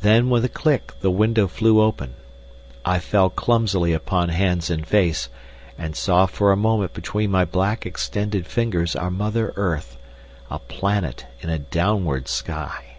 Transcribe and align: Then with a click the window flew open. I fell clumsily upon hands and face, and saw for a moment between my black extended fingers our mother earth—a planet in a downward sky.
Then 0.00 0.30
with 0.30 0.42
a 0.46 0.48
click 0.48 0.94
the 1.02 1.10
window 1.10 1.46
flew 1.46 1.82
open. 1.82 2.14
I 2.82 2.98
fell 2.98 3.28
clumsily 3.28 3.92
upon 3.92 4.30
hands 4.30 4.70
and 4.70 4.86
face, 4.86 5.28
and 5.76 5.94
saw 5.94 6.24
for 6.24 6.50
a 6.50 6.56
moment 6.56 6.94
between 6.94 7.30
my 7.30 7.44
black 7.44 7.84
extended 7.84 8.46
fingers 8.46 8.96
our 8.96 9.10
mother 9.10 9.52
earth—a 9.56 10.60
planet 10.60 11.26
in 11.42 11.50
a 11.50 11.58
downward 11.58 12.26
sky. 12.26 12.96